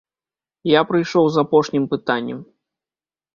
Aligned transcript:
Я 0.69 0.81
прыйшоў 0.91 1.29
з 1.35 1.41
апошнім 1.43 1.85
пытаннем. 1.93 2.39